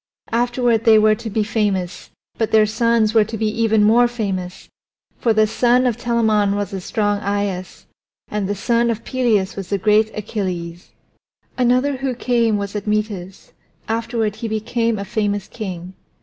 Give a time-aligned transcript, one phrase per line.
[0.31, 4.67] Afterward they were to be famous, but their sons were to be even more famous,
[5.19, 7.85] for the son of Telamon was strong Aias,
[8.27, 10.89] and the son of Peleus was great Achilles.
[11.55, 13.53] Another who came was Admetus;
[13.87, 15.93] afterward he became a famous king.